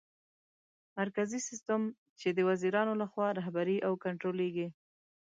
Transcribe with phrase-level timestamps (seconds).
[0.99, 1.81] مرکزي سیستم:
[2.19, 4.67] چي د وزیرانو لخوا رهبري او کنټرولېږي